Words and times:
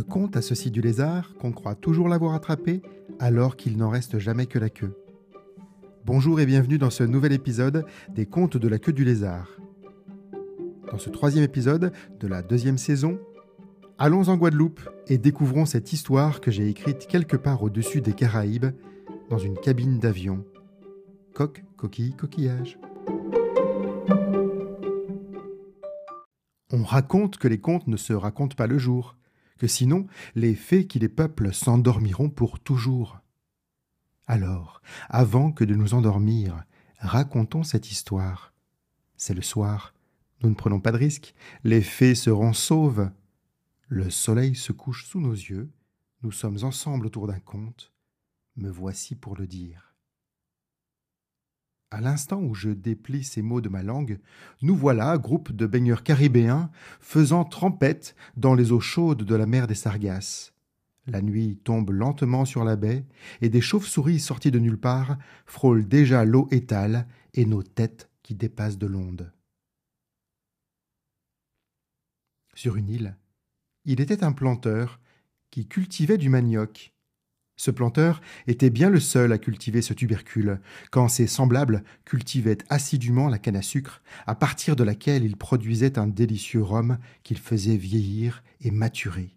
Le 0.00 0.04
conte 0.04 0.38
a 0.38 0.40
ceci 0.40 0.70
du 0.70 0.80
lézard 0.80 1.34
qu'on 1.34 1.52
croit 1.52 1.74
toujours 1.74 2.08
l'avoir 2.08 2.32
attrapé 2.32 2.80
alors 3.18 3.54
qu'il 3.54 3.76
n'en 3.76 3.90
reste 3.90 4.18
jamais 4.18 4.46
que 4.46 4.58
la 4.58 4.70
queue. 4.70 4.96
Bonjour 6.06 6.40
et 6.40 6.46
bienvenue 6.46 6.78
dans 6.78 6.88
ce 6.88 7.04
nouvel 7.04 7.32
épisode 7.32 7.84
des 8.08 8.24
contes 8.24 8.56
de 8.56 8.66
la 8.66 8.78
queue 8.78 8.94
du 8.94 9.04
lézard. 9.04 9.50
Dans 10.90 10.96
ce 10.96 11.10
troisième 11.10 11.44
épisode 11.44 11.92
de 12.18 12.26
la 12.26 12.40
deuxième 12.40 12.78
saison, 12.78 13.20
allons 13.98 14.30
en 14.30 14.38
Guadeloupe 14.38 14.80
et 15.06 15.18
découvrons 15.18 15.66
cette 15.66 15.92
histoire 15.92 16.40
que 16.40 16.50
j'ai 16.50 16.66
écrite 16.66 17.06
quelque 17.06 17.36
part 17.36 17.62
au-dessus 17.62 18.00
des 18.00 18.14
Caraïbes, 18.14 18.72
dans 19.28 19.36
une 19.36 19.58
cabine 19.58 19.98
d'avion. 19.98 20.46
Coq, 21.34 21.62
coquille, 21.76 22.16
coquillage. 22.16 22.78
On 26.72 26.84
raconte 26.84 27.36
que 27.36 27.48
les 27.48 27.58
contes 27.58 27.86
ne 27.86 27.98
se 27.98 28.14
racontent 28.14 28.56
pas 28.56 28.66
le 28.66 28.78
jour, 28.78 29.14
que 29.60 29.66
sinon 29.66 30.06
les 30.34 30.54
fées 30.54 30.86
qui 30.86 30.98
les 30.98 31.10
peuplent 31.10 31.52
s'endormiront 31.52 32.30
pour 32.30 32.58
toujours. 32.58 33.20
Alors, 34.26 34.80
avant 35.10 35.52
que 35.52 35.64
de 35.64 35.74
nous 35.74 35.92
endormir, 35.92 36.64
racontons 36.98 37.62
cette 37.62 37.92
histoire. 37.92 38.54
C'est 39.18 39.34
le 39.34 39.42
soir, 39.42 39.92
nous 40.42 40.48
ne 40.48 40.54
prenons 40.54 40.80
pas 40.80 40.92
de 40.92 40.96
risques, 40.96 41.34
les 41.62 41.82
fées 41.82 42.14
seront 42.14 42.54
sauves. 42.54 43.10
Le 43.88 44.08
soleil 44.08 44.54
se 44.54 44.72
couche 44.72 45.04
sous 45.04 45.20
nos 45.20 45.34
yeux, 45.34 45.70
nous 46.22 46.32
sommes 46.32 46.64
ensemble 46.64 47.06
autour 47.06 47.26
d'un 47.26 47.40
conte, 47.40 47.92
me 48.56 48.70
voici 48.70 49.14
pour 49.14 49.36
le 49.36 49.46
dire. 49.46 49.89
À 51.92 52.00
l'instant 52.00 52.40
où 52.40 52.54
je 52.54 52.70
déplie 52.70 53.24
ces 53.24 53.42
mots 53.42 53.60
de 53.60 53.68
ma 53.68 53.82
langue, 53.82 54.20
nous 54.62 54.76
voilà, 54.76 55.18
groupe 55.18 55.50
de 55.50 55.66
baigneurs 55.66 56.04
caribéens, 56.04 56.70
faisant 57.00 57.44
trempette 57.44 58.14
dans 58.36 58.54
les 58.54 58.70
eaux 58.70 58.80
chaudes 58.80 59.24
de 59.24 59.34
la 59.34 59.46
mer 59.46 59.66
des 59.66 59.74
Sargasses. 59.74 60.52
La 61.06 61.20
nuit 61.20 61.58
tombe 61.64 61.90
lentement 61.90 62.44
sur 62.44 62.62
la 62.62 62.76
baie, 62.76 63.04
et 63.40 63.48
des 63.48 63.60
chauves-souris 63.60 64.20
sorties 64.20 64.52
de 64.52 64.60
nulle 64.60 64.78
part 64.78 65.18
frôlent 65.46 65.88
déjà 65.88 66.24
l'eau 66.24 66.46
étale 66.52 67.08
et 67.34 67.44
nos 67.44 67.64
têtes 67.64 68.08
qui 68.22 68.36
dépassent 68.36 68.78
de 68.78 68.86
l'onde. 68.86 69.32
Sur 72.54 72.76
une 72.76 72.88
île, 72.88 73.16
il 73.84 74.00
était 74.00 74.22
un 74.22 74.32
planteur 74.32 75.00
qui 75.50 75.66
cultivait 75.66 76.18
du 76.18 76.28
manioc 76.28 76.92
ce 77.60 77.70
planteur 77.70 78.22
était 78.46 78.70
bien 78.70 78.88
le 78.88 79.00
seul 79.00 79.32
à 79.32 79.38
cultiver 79.38 79.82
ce 79.82 79.92
tubercule, 79.92 80.62
quand 80.90 81.08
ses 81.08 81.26
semblables 81.26 81.84
cultivaient 82.06 82.56
assidûment 82.70 83.28
la 83.28 83.38
canne 83.38 83.56
à 83.56 83.60
sucre, 83.60 84.00
à 84.26 84.34
partir 84.34 84.76
de 84.76 84.82
laquelle 84.82 85.24
il 85.24 85.36
produisait 85.36 85.98
un 85.98 86.06
délicieux 86.06 86.62
rhum 86.62 86.96
qu'il 87.22 87.36
faisait 87.36 87.76
vieillir 87.76 88.42
et 88.62 88.70
maturer. 88.70 89.36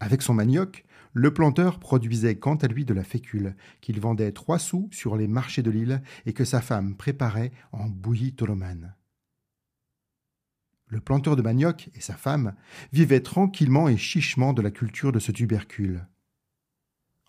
Avec 0.00 0.22
son 0.22 0.32
manioc, 0.32 0.86
le 1.12 1.34
planteur 1.34 1.78
produisait 1.78 2.36
quant 2.36 2.56
à 2.56 2.68
lui 2.68 2.86
de 2.86 2.94
la 2.94 3.04
fécule, 3.04 3.54
qu'il 3.82 4.00
vendait 4.00 4.32
trois 4.32 4.58
sous 4.58 4.88
sur 4.90 5.14
les 5.14 5.28
marchés 5.28 5.62
de 5.62 5.70
l'île 5.70 6.00
et 6.24 6.32
que 6.32 6.46
sa 6.46 6.62
femme 6.62 6.96
préparait 6.96 7.52
en 7.70 7.84
bouillie 7.86 8.32
tolomane. 8.32 8.94
Le 10.86 11.02
planteur 11.02 11.36
de 11.36 11.42
manioc 11.42 11.90
et 11.94 12.00
sa 12.00 12.14
femme 12.14 12.54
vivaient 12.94 13.20
tranquillement 13.20 13.90
et 13.90 13.98
chichement 13.98 14.54
de 14.54 14.62
la 14.62 14.70
culture 14.70 15.12
de 15.12 15.18
ce 15.18 15.32
tubercule. 15.32 16.06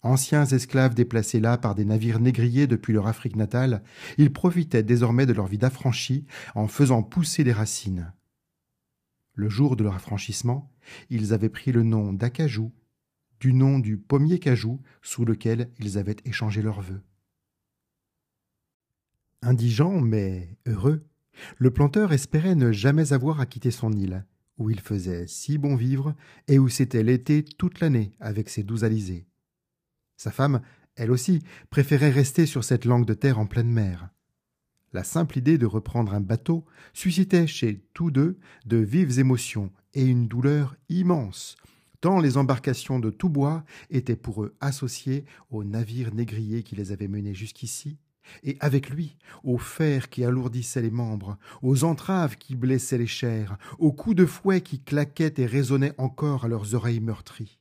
Anciens 0.02 0.46
esclaves 0.46 0.96
déplacés 0.96 1.42
là 1.42 1.58
par 1.58 1.76
des 1.76 1.84
navires 1.84 2.22
négriers 2.22 2.68
depuis 2.68 2.94
leur 2.94 3.08
Afrique 3.08 3.36
natale, 3.36 3.84
ils 4.18 4.32
profitaient 4.32 4.84
désormais 4.84 5.26
de 5.26 5.34
leur 5.34 5.48
vie 5.48 5.58
d'affranchis 5.58 6.26
en 6.56 6.68
faisant 6.68 7.04
pousser 7.04 7.44
des 7.44 7.52
racines. 7.52 8.14
Le 9.34 9.50
jour 9.50 9.76
de 9.76 9.84
leur 9.84 9.96
affranchissement, 9.96 10.72
ils 11.10 11.34
avaient 11.34 11.50
pris 11.50 11.72
le 11.72 11.84
nom 11.84 12.14
d'acajou, 12.14 12.72
du 13.42 13.54
nom 13.54 13.80
du 13.80 13.98
pommier 13.98 14.40
cajou 14.40 14.82
sous 15.02 15.26
lequel 15.26 15.72
ils 15.80 15.98
avaient 15.98 16.18
échangé 16.26 16.62
leurs 16.62 16.82
vœux. 16.82 17.02
Indigent 19.42 20.02
mais 20.02 20.58
heureux, 20.66 21.06
le 21.58 21.72
planteur 21.72 22.12
espérait 22.12 22.56
ne 22.56 22.72
jamais 22.72 23.14
avoir 23.14 23.40
à 23.40 23.46
quitter 23.46 23.72
son 23.72 23.92
île, 23.94 24.26
où 24.58 24.70
il 24.70 24.80
faisait 24.80 25.28
si 25.28 25.58
bon 25.58 25.76
vivre 25.76 26.16
et 26.48 26.60
où 26.60 26.68
c'était 26.68 27.04
l'été 27.04 27.44
toute 27.44 27.80
l'année 27.80 28.12
avec 28.20 28.50
ses 28.50 28.64
doux 28.64 28.84
alizés. 28.84 29.29
Sa 30.20 30.32
femme, 30.32 30.60
elle 30.98 31.12
aussi, 31.12 31.40
préférait 31.70 32.10
rester 32.10 32.46
sur 32.46 32.66
cette 32.66 32.84
langue 32.84 33.06
de 33.06 33.14
terre 33.14 33.40
en 33.40 33.46
pleine 33.46 33.72
mer. 33.72 34.10
La 34.92 35.06
simple 35.06 35.38
idée 35.38 35.58
de 35.58 35.66
reprendre 35.66 36.14
un 36.14 36.20
bateau 36.20 36.66
suscitait 36.92 37.48
chez 37.48 37.86
tous 37.94 38.12
deux 38.12 38.38
de 38.66 38.76
vives 38.76 39.18
émotions 39.18 39.72
et 39.94 40.04
une 40.04 40.28
douleur 40.28 40.76
immense, 40.90 41.56
tant 42.02 42.20
les 42.20 42.36
embarcations 42.36 43.00
de 43.00 43.12
tout 43.12 43.30
bois 43.30 43.64
étaient 43.92 44.18
pour 44.18 44.44
eux 44.44 44.58
associées 44.60 45.24
aux 45.52 45.64
navires 45.64 46.14
négriers 46.14 46.64
qui 46.64 46.76
les 46.76 46.92
avaient 46.92 47.08
menés 47.08 47.34
jusqu'ici, 47.34 47.98
et 48.44 48.58
avec 48.60 48.90
lui, 48.90 49.16
aux 49.46 49.58
fers 49.58 50.10
qui 50.10 50.26
alourdissaient 50.26 50.82
les 50.82 50.92
membres, 50.92 51.38
aux 51.62 51.86
entraves 51.86 52.36
qui 52.36 52.58
blessaient 52.58 52.98
les 52.98 53.08
chairs, 53.08 53.58
aux 53.78 53.94
coups 53.94 54.18
de 54.18 54.26
fouet 54.26 54.60
qui 54.60 54.82
claquaient 54.82 55.36
et 55.38 55.46
résonnaient 55.46 55.96
encore 55.98 56.44
à 56.44 56.50
leurs 56.50 56.76
oreilles 56.76 57.00
meurtries. 57.00 57.59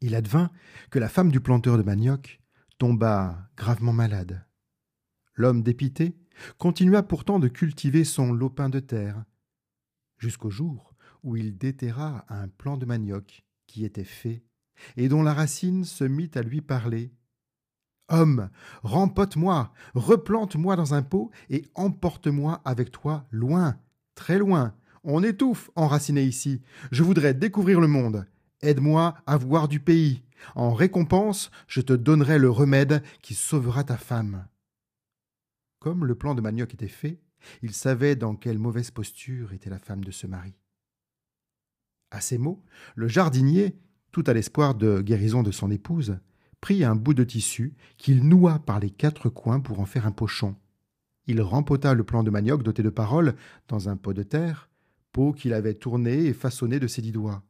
Il 0.00 0.14
advint 0.14 0.50
que 0.90 0.98
la 0.98 1.08
femme 1.08 1.30
du 1.30 1.40
planteur 1.40 1.76
de 1.76 1.82
manioc 1.82 2.40
tomba 2.78 3.50
gravement 3.56 3.92
malade. 3.92 4.46
L'homme 5.34 5.62
dépité 5.62 6.16
continua 6.58 7.02
pourtant 7.02 7.38
de 7.38 7.48
cultiver 7.48 8.04
son 8.04 8.32
lopin 8.32 8.68
de 8.68 8.80
terre, 8.80 9.24
jusqu'au 10.18 10.50
jour 10.50 10.94
où 11.22 11.36
il 11.36 11.56
déterra 11.58 12.24
un 12.28 12.48
plant 12.48 12.76
de 12.76 12.86
manioc 12.86 13.44
qui 13.66 13.84
était 13.84 14.04
fait, 14.04 14.42
et 14.96 15.08
dont 15.08 15.22
la 15.22 15.34
racine 15.34 15.84
se 15.84 16.04
mit 16.04 16.30
à 16.34 16.42
lui 16.42 16.60
parler. 16.60 17.12
Homme, 18.08 18.50
rempote-moi, 18.82 19.72
replante-moi 19.94 20.76
dans 20.76 20.94
un 20.94 21.02
pot 21.02 21.30
et 21.48 21.66
emporte-moi 21.74 22.60
avec 22.64 22.90
toi 22.90 23.26
loin, 23.30 23.78
très 24.14 24.38
loin. 24.38 24.74
On 25.04 25.22
étouffe 25.22 25.70
enraciné 25.76 26.24
ici. 26.24 26.60
Je 26.90 27.02
voudrais 27.02 27.34
découvrir 27.34 27.80
le 27.80 27.86
monde. 27.86 28.26
Aide-moi 28.62 29.14
à 29.26 29.36
voir 29.36 29.68
du 29.68 29.80
pays. 29.80 30.22
En 30.54 30.74
récompense, 30.74 31.50
je 31.66 31.80
te 31.80 31.92
donnerai 31.92 32.38
le 32.38 32.50
remède 32.50 33.02
qui 33.22 33.34
sauvera 33.34 33.84
ta 33.84 33.96
femme. 33.96 34.46
Comme 35.78 36.04
le 36.04 36.14
plan 36.14 36.34
de 36.34 36.42
Manioc 36.42 36.74
était 36.74 36.88
fait, 36.88 37.20
il 37.62 37.72
savait 37.72 38.16
dans 38.16 38.34
quelle 38.34 38.58
mauvaise 38.58 38.90
posture 38.90 39.54
était 39.54 39.70
la 39.70 39.78
femme 39.78 40.04
de 40.04 40.10
ce 40.10 40.26
mari. 40.26 40.54
À 42.10 42.20
ces 42.20 42.36
mots, 42.36 42.62
le 42.96 43.08
jardinier, 43.08 43.78
tout 44.12 44.24
à 44.26 44.34
l'espoir 44.34 44.74
de 44.74 45.00
guérison 45.00 45.42
de 45.42 45.52
son 45.52 45.70
épouse, 45.70 46.18
prit 46.60 46.84
un 46.84 46.96
bout 46.96 47.14
de 47.14 47.24
tissu 47.24 47.74
qu'il 47.96 48.28
noua 48.28 48.58
par 48.58 48.80
les 48.80 48.90
quatre 48.90 49.30
coins 49.30 49.60
pour 49.60 49.80
en 49.80 49.86
faire 49.86 50.06
un 50.06 50.12
pochon. 50.12 50.54
Il 51.26 51.40
rempota 51.40 51.94
le 51.94 52.04
plan 52.04 52.22
de 52.22 52.30
manioc 52.30 52.62
doté 52.62 52.82
de 52.82 52.90
paroles 52.90 53.36
dans 53.68 53.88
un 53.88 53.96
pot 53.96 54.12
de 54.12 54.22
terre, 54.22 54.68
pot 55.12 55.32
qu'il 55.32 55.54
avait 55.54 55.74
tourné 55.74 56.26
et 56.26 56.32
façonné 56.34 56.78
de 56.78 56.86
ses 56.86 57.00
dix 57.00 57.12
doigts. 57.12 57.42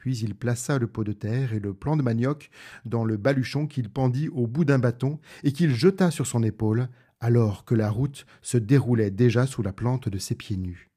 Puis 0.00 0.16
il 0.20 0.34
plaça 0.34 0.78
le 0.78 0.86
pot 0.86 1.04
de 1.04 1.12
terre 1.12 1.52
et 1.52 1.60
le 1.60 1.74
plant 1.74 1.94
de 1.94 2.02
manioc 2.02 2.48
dans 2.86 3.04
le 3.04 3.18
baluchon 3.18 3.66
qu'il 3.66 3.90
pendit 3.90 4.30
au 4.30 4.46
bout 4.46 4.64
d'un 4.64 4.78
bâton 4.78 5.20
et 5.44 5.52
qu'il 5.52 5.74
jeta 5.74 6.10
sur 6.10 6.26
son 6.26 6.42
épaule, 6.42 6.88
alors 7.20 7.66
que 7.66 7.74
la 7.74 7.90
route 7.90 8.24
se 8.40 8.56
déroulait 8.56 9.10
déjà 9.10 9.46
sous 9.46 9.60
la 9.62 9.74
plante 9.74 10.08
de 10.08 10.16
ses 10.16 10.34
pieds 10.34 10.56
nus. 10.56 10.88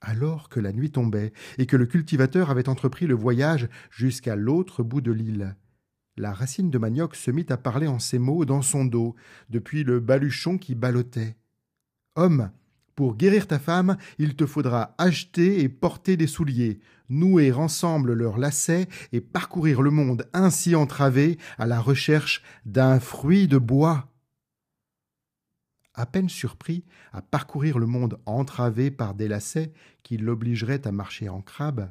Alors 0.00 0.48
que 0.48 0.60
la 0.60 0.72
nuit 0.72 0.92
tombait 0.92 1.32
et 1.58 1.66
que 1.66 1.76
le 1.76 1.86
cultivateur 1.86 2.48
avait 2.48 2.68
entrepris 2.68 3.08
le 3.08 3.14
voyage 3.14 3.68
jusqu'à 3.90 4.36
l'autre 4.36 4.84
bout 4.84 5.00
de 5.00 5.10
l'île, 5.10 5.56
la 6.16 6.32
racine 6.32 6.70
de 6.70 6.78
manioc 6.78 7.16
se 7.16 7.32
mit 7.32 7.46
à 7.48 7.56
parler 7.56 7.88
en 7.88 7.98
ces 7.98 8.20
mots 8.20 8.44
dans 8.44 8.62
son 8.62 8.84
dos, 8.84 9.16
depuis 9.50 9.82
le 9.82 9.98
baluchon 9.98 10.58
qui 10.58 10.76
ballottait. 10.76 11.36
Homme, 12.14 12.52
pour 12.94 13.16
guérir 13.16 13.46
ta 13.46 13.58
femme, 13.58 13.96
il 14.18 14.36
te 14.36 14.46
faudra 14.46 14.94
acheter 14.98 15.60
et 15.60 15.68
porter 15.68 16.16
des 16.16 16.26
souliers, 16.26 16.80
nouer 17.08 17.52
ensemble 17.52 18.12
leurs 18.12 18.38
lacets 18.38 18.88
et 19.12 19.20
parcourir 19.20 19.82
le 19.82 19.90
monde 19.90 20.28
ainsi 20.32 20.74
entravé 20.74 21.38
à 21.58 21.66
la 21.66 21.80
recherche 21.80 22.42
d'un 22.66 23.00
fruit 23.00 23.48
de 23.48 23.58
bois. 23.58 24.08
À 25.94 26.06
peine 26.06 26.28
surpris 26.28 26.84
à 27.12 27.20
parcourir 27.20 27.78
le 27.78 27.86
monde 27.86 28.18
entravé 28.24 28.90
par 28.90 29.14
des 29.14 29.28
lacets 29.28 29.72
qui 30.02 30.16
l'obligeraient 30.16 30.86
à 30.86 30.92
marcher 30.92 31.28
en 31.28 31.42
crabe, 31.42 31.90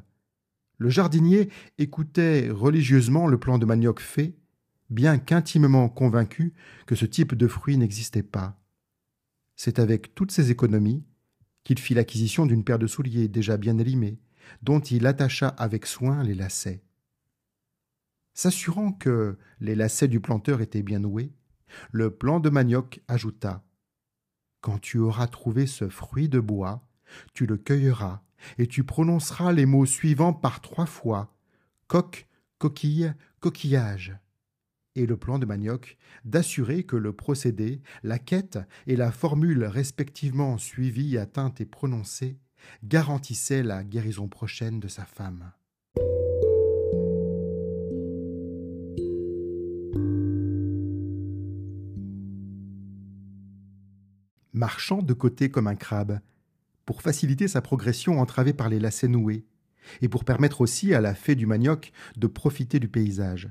le 0.78 0.90
jardinier 0.90 1.48
écoutait 1.78 2.50
religieusement 2.50 3.28
le 3.28 3.38
plan 3.38 3.58
de 3.58 3.66
manioc 3.66 4.00
fait, 4.00 4.34
bien 4.90 5.18
qu'intimement 5.18 5.88
convaincu 5.88 6.54
que 6.86 6.96
ce 6.96 7.06
type 7.06 7.34
de 7.34 7.46
fruit 7.46 7.76
n'existait 7.76 8.24
pas. 8.24 8.61
C'est 9.56 9.78
avec 9.78 10.14
toutes 10.14 10.32
ses 10.32 10.50
économies 10.50 11.04
qu'il 11.64 11.78
fit 11.78 11.94
l'acquisition 11.94 12.46
d'une 12.46 12.64
paire 12.64 12.78
de 12.78 12.86
souliers 12.86 13.28
déjà 13.28 13.56
bien 13.56 13.78
élimés, 13.78 14.18
dont 14.62 14.80
il 14.80 15.06
attacha 15.06 15.48
avec 15.48 15.86
soin 15.86 16.22
les 16.22 16.34
lacets. 16.34 16.82
S'assurant 18.34 18.92
que 18.92 19.38
les 19.60 19.74
lacets 19.74 20.08
du 20.08 20.20
planteur 20.20 20.60
étaient 20.60 20.82
bien 20.82 20.98
noués, 20.98 21.32
le 21.90 22.10
plan 22.10 22.40
de 22.40 22.50
manioc 22.50 23.02
ajouta 23.08 23.64
Quand 24.60 24.78
tu 24.78 24.98
auras 24.98 25.26
trouvé 25.26 25.66
ce 25.66 25.88
fruit 25.88 26.28
de 26.28 26.40
bois, 26.40 26.86
tu 27.34 27.46
le 27.46 27.56
cueilleras, 27.56 28.22
et 28.58 28.66
tu 28.66 28.84
prononceras 28.84 29.52
les 29.52 29.66
mots 29.66 29.86
suivants 29.86 30.32
par 30.32 30.60
trois 30.60 30.86
fois 30.86 31.36
coq, 31.86 32.26
coquille, 32.58 33.14
coquillage. 33.40 34.16
Et 34.94 35.06
le 35.06 35.16
plan 35.16 35.38
de 35.38 35.46
manioc 35.46 35.96
d'assurer 36.24 36.84
que 36.84 36.96
le 36.96 37.12
procédé, 37.12 37.80
la 38.02 38.18
quête 38.18 38.58
et 38.86 38.96
la 38.96 39.10
formule 39.10 39.64
respectivement 39.64 40.58
suivies, 40.58 41.16
atteintes 41.18 41.60
et 41.60 41.66
prononcées 41.66 42.38
garantissaient 42.84 43.62
la 43.62 43.82
guérison 43.82 44.28
prochaine 44.28 44.78
de 44.78 44.88
sa 44.88 45.04
femme. 45.04 45.52
marchant 54.62 55.02
de 55.02 55.12
côté 55.12 55.50
comme 55.50 55.66
un 55.66 55.74
crabe, 55.74 56.20
pour 56.86 57.02
faciliter 57.02 57.48
sa 57.48 57.60
progression 57.60 58.20
entravée 58.20 58.52
par 58.52 58.68
les 58.68 58.78
lacets 58.78 59.08
noués, 59.08 59.44
et 60.00 60.08
pour 60.08 60.24
permettre 60.24 60.60
aussi 60.60 60.94
à 60.94 61.00
la 61.00 61.16
fée 61.16 61.34
du 61.34 61.46
manioc 61.46 61.90
de 62.16 62.28
profiter 62.28 62.78
du 62.78 62.86
paysage. 62.86 63.50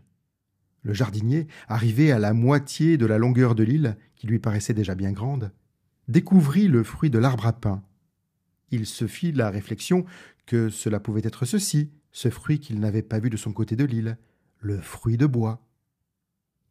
Le 0.83 0.93
jardinier, 0.93 1.47
arrivé 1.67 2.11
à 2.11 2.19
la 2.19 2.33
moitié 2.33 2.97
de 2.97 3.05
la 3.05 3.17
longueur 3.17 3.55
de 3.55 3.63
l'île, 3.63 3.97
qui 4.15 4.27
lui 4.27 4.39
paraissait 4.39 4.73
déjà 4.73 4.95
bien 4.95 5.11
grande, 5.11 5.51
découvrit 6.07 6.67
le 6.67 6.83
fruit 6.83 7.09
de 7.09 7.19
l'arbre 7.19 7.45
à 7.45 7.53
pain. 7.53 7.83
Il 8.71 8.85
se 8.85 9.07
fit 9.07 9.31
la 9.31 9.49
réflexion 9.49 10.05
que 10.45 10.69
cela 10.69 10.99
pouvait 10.99 11.21
être 11.23 11.45
ceci, 11.45 11.91
ce 12.11 12.29
fruit 12.29 12.59
qu'il 12.59 12.79
n'avait 12.79 13.03
pas 13.03 13.19
vu 13.19 13.29
de 13.29 13.37
son 13.37 13.53
côté 13.53 13.75
de 13.75 13.85
l'île, 13.85 14.17
le 14.59 14.79
fruit 14.81 15.17
de 15.17 15.25
bois. 15.25 15.65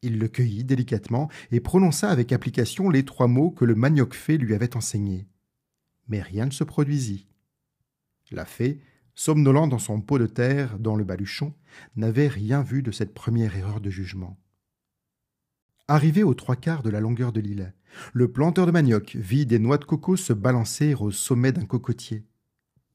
Il 0.03 0.19
le 0.19 0.29
cueillit 0.29 0.65
délicatement 0.65 1.29
et 1.51 1.61
prononça 1.61 2.11
avec 2.11 2.33
application 2.33 2.89
les 2.89 3.05
trois 3.05 3.27
mots 3.27 3.51
que 3.51 3.65
le 3.65 3.75
manioc 3.75 4.15
fée 4.15 4.39
lui 4.39 4.55
avait 4.55 4.77
enseignés. 4.77 5.27
Mais 6.09 6.23
rien 6.23 6.47
ne 6.47 6.51
se 6.51 6.65
produisit. 6.65 7.27
La 8.31 8.45
fée, 8.45 8.81
somnolant 9.21 9.67
dans 9.67 9.79
son 9.79 10.01
pot 10.01 10.19
de 10.19 10.27
terre, 10.27 10.79
dans 10.79 10.97
le 10.97 11.05
baluchon, 11.05 11.53
n'avait 11.95 12.27
rien 12.27 12.63
vu 12.63 12.83
de 12.83 12.91
cette 12.91 13.13
première 13.13 13.55
erreur 13.55 13.83
de 13.83 13.91
jugement. 13.91 14.41
Arrivé 15.89 16.23
aux 16.23 16.33
trois 16.33 16.57
quarts 16.57 16.83
de 16.83 16.89
la 16.89 17.01
longueur 17.01 17.31
de 17.31 17.41
l'île, 17.41 17.75
le 18.15 18.33
planteur 18.33 18.65
de 18.65 18.71
manioc 18.71 19.17
vit 19.17 19.45
des 19.45 19.59
noix 19.59 19.77
de 19.77 19.85
coco 19.85 20.17
se 20.17 20.33
balancer 20.33 20.95
au 20.95 21.11
sommet 21.11 21.53
d'un 21.53 21.67
cocotier. 21.67 22.25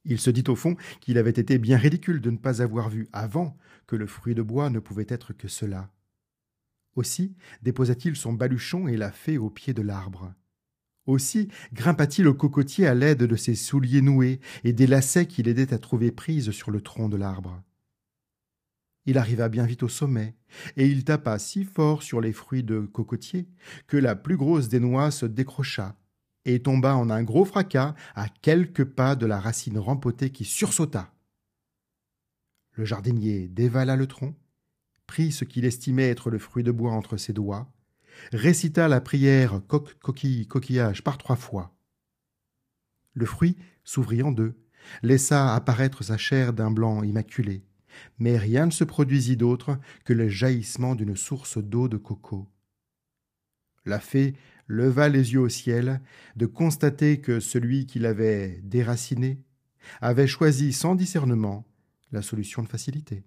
Il 0.03 0.19
se 0.19 0.31
dit 0.31 0.43
au 0.47 0.55
fond 0.55 0.75
qu'il 0.99 1.19
avait 1.19 1.29
été 1.29 1.59
bien 1.59 1.77
ridicule 1.77 2.21
de 2.21 2.31
ne 2.31 2.37
pas 2.37 2.63
avoir 2.63 2.89
vu 2.89 3.07
avant 3.13 3.55
que 3.85 3.95
le 3.95 4.07
fruit 4.07 4.33
de 4.33 4.41
bois 4.41 4.71
ne 4.71 4.79
pouvait 4.79 5.05
être 5.09 5.31
que 5.31 5.47
cela. 5.47 5.91
Aussi 6.95 7.35
déposa-t-il 7.61 8.15
son 8.15 8.33
baluchon 8.33 8.87
et 8.87 8.97
la 8.97 9.11
fée 9.11 9.37
au 9.37 9.51
pied 9.51 9.75
de 9.75 9.83
l'arbre. 9.83 10.33
Aussi 11.05 11.49
grimpa-t-il 11.73 12.27
au 12.27 12.33
cocotier 12.33 12.87
à 12.87 12.95
l'aide 12.95 13.23
de 13.23 13.35
ses 13.35 13.55
souliers 13.55 14.01
noués 14.01 14.39
et 14.63 14.73
des 14.73 14.87
lacets 14.87 15.27
qui 15.27 15.43
l'aidaient 15.43 15.73
à 15.73 15.77
trouver 15.77 16.11
prise 16.11 16.51
sur 16.51 16.71
le 16.71 16.81
tronc 16.81 17.09
de 17.09 17.17
l'arbre. 17.17 17.61
Il 19.05 19.19
arriva 19.19 19.49
bien 19.49 19.65
vite 19.65 19.83
au 19.83 19.87
sommet, 19.87 20.35
et 20.77 20.87
il 20.87 21.03
tapa 21.03 21.37
si 21.37 21.63
fort 21.63 22.01
sur 22.01 22.21
les 22.21 22.33
fruits 22.33 22.63
de 22.63 22.79
cocotier 22.79 23.47
que 23.85 23.97
la 23.97 24.15
plus 24.15 24.35
grosse 24.35 24.67
des 24.67 24.79
noix 24.79 25.11
se 25.11 25.27
décrocha 25.27 25.95
et 26.45 26.61
tomba 26.61 26.95
en 26.95 27.09
un 27.09 27.23
gros 27.23 27.45
fracas 27.45 27.95
à 28.15 28.29
quelques 28.29 28.83
pas 28.83 29.15
de 29.15 29.25
la 29.25 29.39
racine 29.39 29.77
rempotée 29.77 30.31
qui 30.31 30.45
sursauta. 30.45 31.11
Le 32.71 32.85
jardinier 32.85 33.47
dévala 33.47 33.95
le 33.95 34.07
tronc, 34.07 34.35
prit 35.07 35.31
ce 35.31 35.45
qu'il 35.45 35.65
estimait 35.65 36.09
être 36.09 36.29
le 36.29 36.39
fruit 36.39 36.63
de 36.63 36.71
bois 36.71 36.91
entre 36.91 37.17
ses 37.17 37.33
doigts, 37.33 37.71
récita 38.31 38.87
la 38.87 39.01
prière 39.01 39.61
coq, 39.67 39.95
coquille, 40.01 40.47
coquillage 40.47 41.03
par 41.03 41.17
trois 41.17 41.35
fois. 41.35 41.75
Le 43.13 43.25
fruit 43.25 43.57
s'ouvrit 43.83 44.23
en 44.23 44.31
deux, 44.31 44.55
laissa 45.03 45.55
apparaître 45.55 46.03
sa 46.03 46.17
chair 46.17 46.53
d'un 46.53 46.71
blanc 46.71 47.03
immaculé, 47.03 47.63
mais 48.19 48.37
rien 48.37 48.65
ne 48.65 48.71
se 48.71 48.83
produisit 48.83 49.37
d'autre 49.37 49.79
que 50.03 50.13
le 50.13 50.27
jaillissement 50.27 50.95
d'une 50.95 51.15
source 51.15 51.57
d'eau 51.57 51.87
de 51.87 51.97
coco. 51.97 52.49
La 53.85 53.99
fée 53.99 54.35
leva 54.67 55.09
les 55.09 55.33
yeux 55.33 55.41
au 55.41 55.49
ciel 55.49 56.01
de 56.35 56.45
constater 56.45 57.21
que 57.21 57.39
celui 57.39 57.85
qui 57.85 57.99
l'avait 57.99 58.59
déraciné 58.63 59.39
avait 60.01 60.27
choisi 60.27 60.73
sans 60.73 60.95
discernement 60.95 61.67
la 62.11 62.21
solution 62.21 62.63
de 62.63 62.67
facilité. 62.67 63.23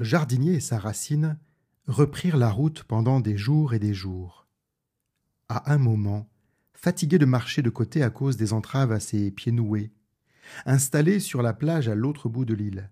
Le 0.00 0.06
jardinier 0.06 0.54
et 0.54 0.60
sa 0.60 0.78
racine 0.78 1.38
reprirent 1.86 2.38
la 2.38 2.50
route 2.50 2.84
pendant 2.84 3.20
des 3.20 3.36
jours 3.36 3.74
et 3.74 3.78
des 3.78 3.92
jours. 3.92 4.46
À 5.50 5.74
un 5.74 5.76
moment, 5.76 6.26
fatigué 6.72 7.18
de 7.18 7.26
marcher 7.26 7.60
de 7.60 7.68
côté 7.68 8.02
à 8.02 8.08
cause 8.08 8.38
des 8.38 8.54
entraves 8.54 8.92
à 8.92 8.98
ses 8.98 9.30
pieds 9.30 9.52
noués, 9.52 9.92
installé 10.64 11.20
sur 11.20 11.42
la 11.42 11.52
plage 11.52 11.86
à 11.86 11.94
l'autre 11.94 12.30
bout 12.30 12.46
de 12.46 12.54
l'île, 12.54 12.90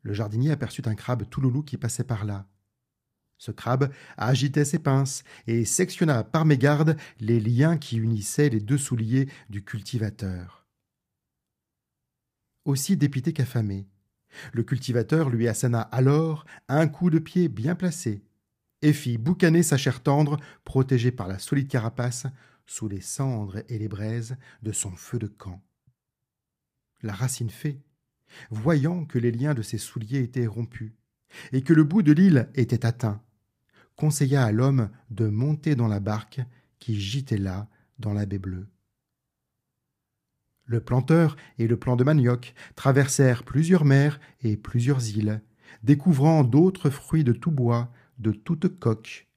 le 0.00 0.14
jardinier 0.14 0.50
aperçut 0.50 0.88
un 0.88 0.94
crabe 0.94 1.28
tout 1.28 1.42
loulou 1.42 1.62
qui 1.62 1.76
passait 1.76 2.04
par 2.04 2.24
là. 2.24 2.48
Ce 3.36 3.50
crabe 3.50 3.92
agitait 4.16 4.64
ses 4.64 4.78
pinces 4.78 5.24
et 5.46 5.66
sectionna 5.66 6.24
par 6.24 6.46
mégarde 6.46 6.96
les 7.20 7.38
liens 7.38 7.76
qui 7.76 7.98
unissaient 7.98 8.48
les 8.48 8.60
deux 8.60 8.78
souliers 8.78 9.28
du 9.50 9.62
cultivateur. 9.62 10.66
Aussi 12.64 12.96
dépité 12.96 13.34
qu'affamé, 13.34 13.86
le 14.52 14.62
cultivateur 14.62 15.30
lui 15.30 15.48
assana 15.48 15.80
alors 15.80 16.44
un 16.68 16.88
coup 16.88 17.10
de 17.10 17.18
pied 17.18 17.48
bien 17.48 17.74
placé, 17.74 18.22
et 18.82 18.92
fit 18.92 19.18
boucaner 19.18 19.62
sa 19.62 19.76
chair 19.76 20.02
tendre, 20.02 20.38
protégée 20.64 21.10
par 21.10 21.28
la 21.28 21.38
solide 21.38 21.68
carapace, 21.68 22.26
sous 22.66 22.88
les 22.88 23.00
cendres 23.00 23.62
et 23.68 23.78
les 23.78 23.88
braises 23.88 24.36
de 24.62 24.72
son 24.72 24.90
feu 24.92 25.18
de 25.18 25.26
camp. 25.26 25.62
La 27.02 27.12
racine 27.12 27.50
fée, 27.50 27.82
voyant 28.50 29.04
que 29.04 29.18
les 29.18 29.30
liens 29.30 29.54
de 29.54 29.62
ses 29.62 29.78
souliers 29.78 30.20
étaient 30.20 30.46
rompus, 30.46 30.92
et 31.52 31.62
que 31.62 31.72
le 31.72 31.84
bout 31.84 32.02
de 32.02 32.12
l'île 32.12 32.48
était 32.54 32.86
atteint, 32.86 33.22
conseilla 33.96 34.44
à 34.44 34.52
l'homme 34.52 34.90
de 35.10 35.28
monter 35.28 35.74
dans 35.74 35.88
la 35.88 36.00
barque 36.00 36.40
qui 36.78 37.00
gîtait 37.00 37.38
là 37.38 37.68
dans 37.98 38.12
la 38.12 38.26
baie 38.26 38.38
bleue. 38.38 38.68
Le 40.66 40.80
planteur 40.80 41.36
et 41.58 41.66
le 41.66 41.76
plan 41.76 41.94
de 41.94 42.04
manioc 42.04 42.54
traversèrent 42.74 43.44
plusieurs 43.44 43.84
mers 43.84 44.18
et 44.42 44.56
plusieurs 44.56 45.06
îles, 45.16 45.42
découvrant 45.82 46.42
d'autres 46.42 46.88
fruits 46.88 47.24
de 47.24 47.32
tout 47.32 47.50
bois, 47.50 47.92
de 48.18 48.32
toute 48.32 48.78
coque, 48.78 49.28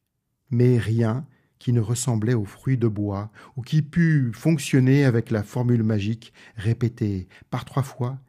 mais 0.51 0.77
rien 0.77 1.25
qui 1.59 1.73
ne 1.73 1.81
ressemblait 1.81 2.33
aux 2.33 2.45
fruits 2.45 2.77
de 2.77 2.87
bois 2.87 3.31
ou 3.57 3.61
qui 3.61 3.81
pût 3.81 4.31
fonctionner 4.33 5.03
avec 5.03 5.31
la 5.31 5.43
formule 5.43 5.83
magique 5.83 6.31
répétée 6.55 7.27
par 7.49 7.65
trois 7.65 7.83
fois 7.83 8.19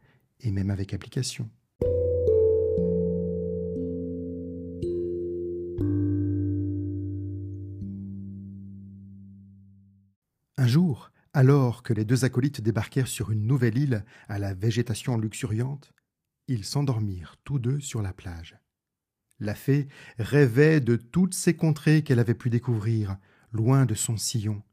et 0.41 0.51
même 0.51 0.69
avec 0.69 0.93
application. 0.93 1.49
Un 10.57 10.67
jour, 10.67 11.11
alors 11.33 11.83
que 11.83 11.93
les 11.93 12.05
deux 12.05 12.25
acolytes 12.25 12.61
débarquèrent 12.61 13.07
sur 13.07 13.31
une 13.31 13.45
nouvelle 13.45 13.77
île 13.77 14.05
à 14.27 14.39
la 14.39 14.53
végétation 14.53 15.17
luxuriante, 15.17 15.93
ils 16.47 16.65
s'endormirent 16.65 17.37
tous 17.43 17.59
deux 17.59 17.79
sur 17.79 18.01
la 18.01 18.13
plage. 18.13 18.57
La 19.39 19.55
fée 19.55 19.87
rêvait 20.17 20.81
de 20.81 20.95
toutes 20.95 21.33
ces 21.33 21.55
contrées 21.55 22.03
qu'elle 22.03 22.19
avait 22.19 22.33
pu 22.33 22.49
découvrir, 22.49 23.17
loin 23.51 23.85
de 23.85 23.93
son 23.93 24.17
sillon. 24.17 24.63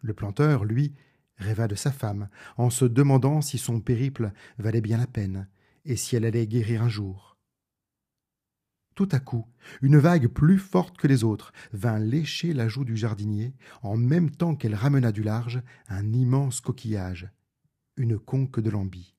Le 0.00 0.14
planteur, 0.14 0.64
lui, 0.64 0.94
rêva 1.36 1.68
de 1.68 1.74
sa 1.74 1.92
femme, 1.92 2.28
en 2.56 2.70
se 2.70 2.84
demandant 2.84 3.40
si 3.40 3.58
son 3.58 3.80
périple 3.80 4.32
valait 4.58 4.80
bien 4.80 4.96
la 4.96 5.06
peine, 5.06 5.48
et 5.84 5.96
si 5.96 6.16
elle 6.16 6.24
allait 6.24 6.46
guérir 6.46 6.82
un 6.82 6.88
jour. 6.88 7.31
Tout 8.94 9.08
à 9.10 9.20
coup, 9.20 9.46
une 9.80 9.98
vague 9.98 10.28
plus 10.28 10.58
forte 10.58 10.98
que 10.98 11.06
les 11.06 11.24
autres 11.24 11.52
vint 11.72 11.98
lécher 11.98 12.52
la 12.52 12.68
joue 12.68 12.84
du 12.84 12.96
jardinier, 12.96 13.54
en 13.82 13.96
même 13.96 14.30
temps 14.30 14.54
qu'elle 14.54 14.74
ramena 14.74 15.12
du 15.12 15.22
large 15.22 15.62
un 15.88 16.12
immense 16.12 16.60
coquillage, 16.60 17.30
une 17.96 18.18
conque 18.18 18.60
de 18.60 18.70
lambie. 18.70 19.14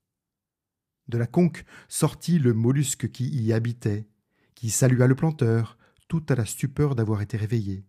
De 1.07 1.17
la 1.17 1.27
conque 1.27 1.65
sortit 1.87 2.39
le 2.39 2.53
mollusque 2.53 3.11
qui 3.11 3.27
y 3.29 3.51
habitait, 3.51 4.07
qui 4.55 4.69
salua 4.69 5.07
le 5.07 5.15
planteur, 5.15 5.77
tout 6.07 6.23
à 6.29 6.35
la 6.35 6.45
stupeur 6.45 6.95
d'avoir 6.95 7.21
été 7.21 7.37
réveillé. 7.37 7.83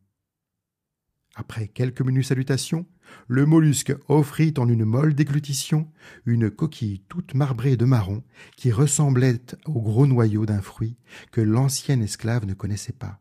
Après 1.36 1.66
quelques 1.66 2.00
menus 2.00 2.28
salutations, 2.28 2.86
le 3.26 3.44
mollusque 3.44 3.92
offrit 4.08 4.54
en 4.56 4.68
une 4.68 4.84
molle 4.84 5.14
déglutition 5.14 5.90
une 6.26 6.50
coquille 6.50 7.00
toute 7.08 7.34
marbrée 7.34 7.76
de 7.76 7.84
marron 7.84 8.22
qui 8.56 8.70
ressemblait 8.70 9.42
au 9.66 9.80
gros 9.80 10.06
noyau 10.06 10.46
d'un 10.46 10.62
fruit 10.62 10.96
que 11.32 11.40
l'ancienne 11.40 12.02
esclave 12.02 12.46
ne 12.46 12.54
connaissait 12.54 12.92
pas. 12.92 13.20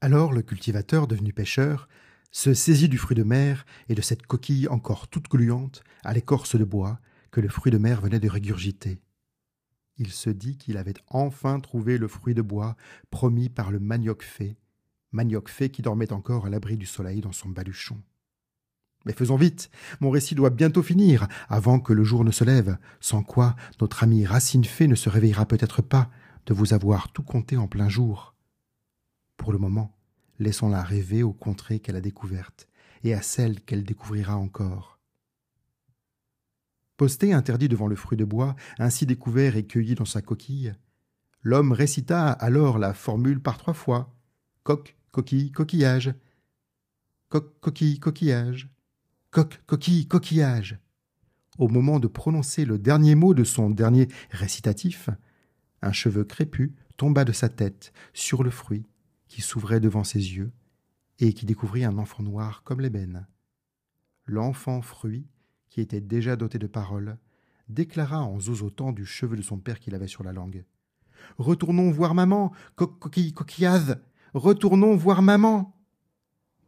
Alors 0.00 0.32
le 0.32 0.42
cultivateur, 0.42 1.06
devenu 1.06 1.32
pêcheur, 1.32 1.88
se 2.30 2.52
saisit 2.52 2.88
du 2.88 2.98
fruit 2.98 3.16
de 3.16 3.22
mer 3.22 3.64
et 3.88 3.94
de 3.94 4.02
cette 4.02 4.26
coquille 4.26 4.68
encore 4.68 5.08
toute 5.08 5.28
gluante, 5.28 5.82
à 6.04 6.12
l'écorce 6.12 6.56
de 6.56 6.64
bois, 6.64 7.00
que 7.30 7.40
le 7.40 7.48
fruit 7.48 7.72
de 7.72 7.78
mer 7.78 8.00
venait 8.00 8.20
de 8.20 8.28
régurgiter. 8.28 9.00
Il 9.96 10.12
se 10.12 10.30
dit 10.30 10.56
qu'il 10.56 10.76
avait 10.76 10.94
enfin 11.08 11.58
trouvé 11.60 11.98
le 11.98 12.06
fruit 12.06 12.34
de 12.34 12.42
bois 12.42 12.76
promis 13.10 13.48
par 13.48 13.70
le 13.70 13.80
manioc 13.80 14.22
fée, 14.22 14.56
manioc 15.12 15.48
fée 15.48 15.70
qui 15.70 15.82
dormait 15.82 16.12
encore 16.12 16.46
à 16.46 16.50
l'abri 16.50 16.76
du 16.76 16.86
soleil 16.86 17.20
dans 17.20 17.32
son 17.32 17.48
baluchon. 17.48 18.00
Mais 19.04 19.12
faisons 19.12 19.36
vite, 19.36 19.70
mon 20.00 20.10
récit 20.10 20.34
doit 20.34 20.50
bientôt 20.50 20.82
finir, 20.82 21.28
avant 21.48 21.80
que 21.80 21.92
le 21.92 22.04
jour 22.04 22.24
ne 22.24 22.30
se 22.30 22.44
lève, 22.44 22.78
sans 23.00 23.22
quoi 23.22 23.56
notre 23.80 24.02
amie 24.02 24.26
Racine 24.26 24.64
Fée 24.64 24.88
ne 24.88 24.94
se 24.94 25.08
réveillera 25.08 25.46
peut-être 25.46 25.82
pas 25.82 26.10
de 26.46 26.54
vous 26.54 26.74
avoir 26.74 27.12
tout 27.12 27.22
compté 27.22 27.56
en 27.56 27.68
plein 27.68 27.88
jour. 27.88 28.34
Pour 29.36 29.52
le 29.52 29.58
moment, 29.58 29.96
laissons-la 30.38 30.82
rêver 30.82 31.22
aux 31.22 31.32
contrées 31.32 31.80
qu'elle 31.80 31.96
a 31.96 32.00
découvertes 32.00 32.68
et 33.04 33.14
à 33.14 33.22
celles 33.22 33.60
qu'elle 33.60 33.84
découvrira 33.84 34.36
encore. 34.36 34.98
Posté 36.96 37.32
interdit 37.32 37.68
devant 37.68 37.86
le 37.86 37.94
fruit 37.94 38.18
de 38.18 38.24
bois, 38.24 38.56
ainsi 38.78 39.06
découvert 39.06 39.56
et 39.56 39.64
cueilli 39.64 39.94
dans 39.94 40.04
sa 40.04 40.20
coquille, 40.20 40.74
l'homme 41.42 41.70
récita 41.70 42.30
alors 42.30 42.78
la 42.78 42.92
formule 42.92 43.40
par 43.40 43.56
trois 43.56 43.74
fois 43.74 44.12
coq, 44.64 44.97
coquille, 45.18 45.50
coquillage. 45.50 46.14
Coq, 47.28 47.58
coquille, 47.58 47.98
coquillage. 47.98 48.68
Coq, 49.32 49.60
coquille, 49.66 50.06
coquillage. 50.06 50.78
Au 51.58 51.66
moment 51.66 51.98
de 51.98 52.06
prononcer 52.06 52.64
le 52.64 52.78
dernier 52.78 53.16
mot 53.16 53.34
de 53.34 53.42
son 53.42 53.68
dernier 53.68 54.06
récitatif, 54.30 55.10
un 55.82 55.90
cheveu 55.90 56.22
crépus 56.22 56.70
tomba 56.96 57.24
de 57.24 57.32
sa 57.32 57.48
tête 57.48 57.92
sur 58.12 58.44
le 58.44 58.50
fruit 58.50 58.86
qui 59.26 59.42
s'ouvrait 59.42 59.80
devant 59.80 60.04
ses 60.04 60.20
yeux 60.20 60.52
et 61.18 61.32
qui 61.32 61.46
découvrit 61.46 61.82
un 61.82 61.98
enfant 61.98 62.22
noir 62.22 62.62
comme 62.62 62.80
l'ébène. 62.80 63.26
L'enfant 64.24 64.82
fruit, 64.82 65.26
qui 65.68 65.80
était 65.80 66.00
déjà 66.00 66.36
doté 66.36 66.60
de 66.60 66.68
paroles, 66.68 67.18
déclara 67.68 68.22
en 68.22 68.38
zozotant 68.38 68.92
du 68.92 69.04
cheveu 69.04 69.36
de 69.36 69.42
son 69.42 69.58
père 69.58 69.80
qu'il 69.80 69.96
avait 69.96 70.06
sur 70.06 70.22
la 70.22 70.32
langue. 70.32 70.64
Retournons 71.38 71.90
voir 71.90 72.14
maman, 72.14 72.52
coquille 72.76 73.34
coquillade, 73.34 74.00
retournons 74.34 74.96
voir 74.96 75.22
maman. 75.22 75.74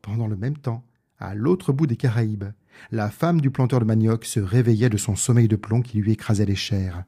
Pendant 0.03 0.27
le 0.27 0.37
même 0.37 0.57
temps, 0.57 0.85
à 1.19 1.35
l'autre 1.35 1.73
bout 1.73 1.87
des 1.87 1.97
Caraïbes, 1.97 2.53
la 2.91 3.11
femme 3.11 3.41
du 3.41 3.51
planteur 3.51 3.81
de 3.81 3.85
manioc 3.85 4.25
se 4.25 4.41
réveillait 4.41 4.89
de 4.89 4.97
son 4.97 5.17
sommeil 5.17 5.49
de 5.49 5.57
plomb 5.57 5.83
qui 5.83 5.99
lui 5.99 6.13
écrasait 6.13 6.47
les 6.47 6.57
chairs. 6.57 7.05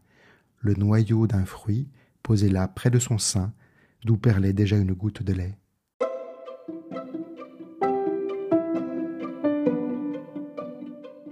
Le 0.58 0.74
noyau 0.74 1.26
d'un 1.26 1.44
fruit 1.44 1.88
posé 2.22 2.48
là 2.48 2.68
près 2.68 2.90
de 2.90 2.98
son 2.98 3.18
sein, 3.18 3.52
d'où 4.04 4.16
perlait 4.16 4.52
déjà 4.52 4.76
une 4.76 4.92
goutte 4.92 5.22
de 5.22 5.32
lait. 5.32 5.58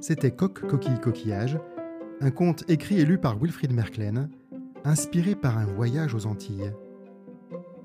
C'était 0.00 0.30
Coq, 0.30 0.66
Coquille, 0.66 0.98
Coquillage, 1.00 1.58
un 2.20 2.30
conte 2.30 2.64
écrit 2.68 2.98
et 2.98 3.04
lu 3.04 3.18
par 3.18 3.38
Wilfried 3.38 3.72
Merklen, 3.72 4.30
inspiré 4.84 5.34
par 5.34 5.58
un 5.58 5.66
voyage 5.66 6.14
aux 6.14 6.26
Antilles. 6.26 6.72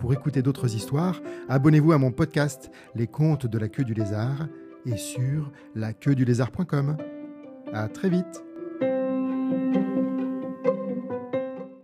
Pour 0.05 0.13
écouter 0.13 0.43
d'autres 0.43 0.75
histoires, 0.75 1.19
abonnez-vous 1.49 1.91
à 1.91 1.97
mon 1.97 2.11
podcast 2.11 2.69
Les 2.93 3.07
contes 3.07 3.47
de 3.47 3.57
la 3.57 3.69
queue 3.69 3.83
du 3.83 3.95
lézard 3.95 4.47
et 4.85 4.97
sur 4.97 5.51
laqueuedulézard.com. 5.73 6.95
À 7.73 7.87
très 7.87 8.09
vite 8.09 8.43